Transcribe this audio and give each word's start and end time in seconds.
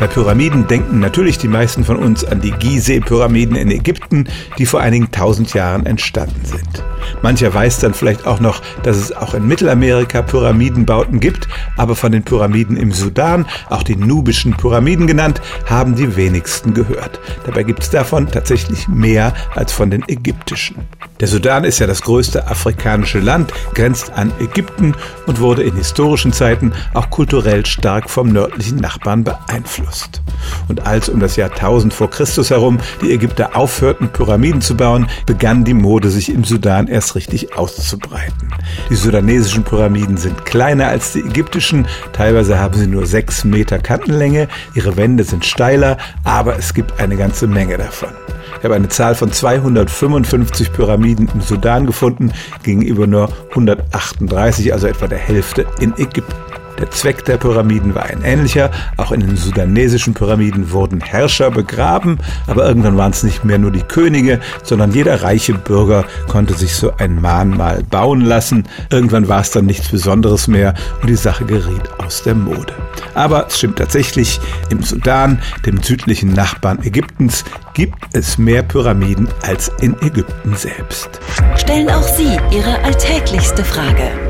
Bei 0.00 0.06
Pyramiden 0.06 0.66
denken 0.66 0.98
natürlich 0.98 1.36
die 1.36 1.46
meisten 1.46 1.84
von 1.84 1.96
uns 1.96 2.24
an 2.24 2.40
die 2.40 2.52
Gizeh-Pyramiden 2.52 3.54
in 3.54 3.70
Ägypten, 3.70 4.30
die 4.56 4.64
vor 4.64 4.80
einigen 4.80 5.10
tausend 5.10 5.52
Jahren 5.52 5.84
entstanden 5.84 6.42
sind. 6.42 6.82
Mancher 7.22 7.52
weiß 7.52 7.80
dann 7.80 7.94
vielleicht 7.94 8.26
auch 8.26 8.40
noch, 8.40 8.60
dass 8.82 8.96
es 8.96 9.12
auch 9.12 9.34
in 9.34 9.46
Mittelamerika 9.46 10.22
Pyramidenbauten 10.22 11.20
gibt, 11.20 11.48
aber 11.76 11.94
von 11.94 12.12
den 12.12 12.22
Pyramiden 12.22 12.76
im 12.76 12.92
Sudan, 12.92 13.46
auch 13.68 13.82
die 13.82 13.96
nubischen 13.96 14.56
Pyramiden 14.56 15.06
genannt, 15.06 15.40
haben 15.66 15.94
die 15.94 16.16
wenigsten 16.16 16.74
gehört. 16.74 17.20
Dabei 17.46 17.62
gibt 17.62 17.82
es 17.82 17.90
davon 17.90 18.30
tatsächlich 18.30 18.88
mehr 18.88 19.34
als 19.54 19.72
von 19.72 19.90
den 19.90 20.04
ägyptischen. 20.08 20.76
Der 21.20 21.28
Sudan 21.28 21.64
ist 21.64 21.78
ja 21.78 21.86
das 21.86 22.02
größte 22.02 22.46
afrikanische 22.48 23.20
Land, 23.20 23.52
grenzt 23.74 24.12
an 24.12 24.32
Ägypten 24.40 24.94
und 25.26 25.40
wurde 25.40 25.62
in 25.62 25.76
historischen 25.76 26.32
Zeiten 26.32 26.72
auch 26.94 27.10
kulturell 27.10 27.66
stark 27.66 28.08
vom 28.08 28.32
nördlichen 28.32 28.78
Nachbarn 28.78 29.24
beeinflusst. 29.24 30.22
Und 30.68 30.86
als 30.86 31.08
um 31.08 31.20
das 31.20 31.36
Jahr 31.36 31.50
1000 31.50 31.92
vor 31.92 32.10
Christus 32.10 32.50
herum 32.50 32.78
die 33.02 33.12
Ägypter 33.12 33.56
aufhörten, 33.56 34.08
Pyramiden 34.08 34.60
zu 34.60 34.76
bauen, 34.76 35.08
begann 35.26 35.64
die 35.64 35.74
Mode 35.74 36.10
sich 36.10 36.32
im 36.32 36.44
Sudan 36.44 36.88
erst 36.88 37.14
richtig 37.14 37.56
auszubreiten. 37.56 38.50
Die 38.88 38.96
sudanesischen 38.96 39.64
Pyramiden 39.64 40.16
sind 40.16 40.44
kleiner 40.44 40.88
als 40.88 41.12
die 41.12 41.20
ägyptischen, 41.20 41.86
teilweise 42.12 42.58
haben 42.58 42.78
sie 42.78 42.86
nur 42.86 43.06
sechs 43.06 43.44
Meter 43.44 43.78
Kantenlänge, 43.78 44.48
ihre 44.74 44.96
Wände 44.96 45.24
sind 45.24 45.44
steiler, 45.44 45.98
aber 46.24 46.56
es 46.58 46.74
gibt 46.74 47.00
eine 47.00 47.16
ganze 47.16 47.46
Menge 47.46 47.76
davon. 47.78 48.10
Ich 48.58 48.64
habe 48.64 48.74
eine 48.74 48.88
Zahl 48.88 49.14
von 49.14 49.32
255 49.32 50.72
Pyramiden 50.72 51.30
im 51.32 51.40
Sudan 51.40 51.86
gefunden, 51.86 52.32
gegenüber 52.62 53.06
nur 53.06 53.30
138, 53.50 54.72
also 54.72 54.86
etwa 54.86 55.06
der 55.06 55.18
Hälfte 55.18 55.66
in 55.80 55.94
Ägypten. 55.96 56.49
Der 56.80 56.90
Zweck 56.90 57.24
der 57.26 57.36
Pyramiden 57.36 57.94
war 57.94 58.04
ein 58.04 58.22
ähnlicher. 58.24 58.70
Auch 58.96 59.12
in 59.12 59.20
den 59.20 59.36
sudanesischen 59.36 60.14
Pyramiden 60.14 60.72
wurden 60.72 61.00
Herrscher 61.00 61.50
begraben, 61.50 62.18
aber 62.46 62.66
irgendwann 62.66 62.96
waren 62.96 63.12
es 63.12 63.22
nicht 63.22 63.44
mehr 63.44 63.58
nur 63.58 63.70
die 63.70 63.82
Könige, 63.82 64.40
sondern 64.62 64.92
jeder 64.92 65.22
reiche 65.22 65.54
Bürger 65.54 66.04
konnte 66.28 66.54
sich 66.54 66.74
so 66.74 66.92
ein 66.96 67.20
Mahnmal 67.20 67.82
bauen 67.84 68.22
lassen. 68.22 68.66
Irgendwann 68.90 69.28
war 69.28 69.42
es 69.42 69.50
dann 69.50 69.66
nichts 69.66 69.88
Besonderes 69.90 70.48
mehr 70.48 70.74
und 71.02 71.10
die 71.10 71.16
Sache 71.16 71.44
geriet 71.44 71.90
aus 71.98 72.22
der 72.22 72.34
Mode. 72.34 72.72
Aber 73.14 73.46
es 73.46 73.58
stimmt 73.58 73.78
tatsächlich, 73.78 74.40
im 74.70 74.82
Sudan, 74.82 75.40
dem 75.66 75.82
südlichen 75.82 76.32
Nachbarn 76.32 76.82
Ägyptens, 76.82 77.44
gibt 77.74 77.98
es 78.14 78.38
mehr 78.38 78.62
Pyramiden 78.62 79.28
als 79.42 79.70
in 79.80 79.94
Ägypten 80.00 80.54
selbst. 80.56 81.20
Stellen 81.56 81.90
auch 81.90 82.02
Sie 82.02 82.38
Ihre 82.50 82.82
alltäglichste 82.84 83.64
Frage 83.64 84.29